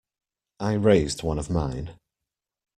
[0.59, 1.91] I raised one of mine.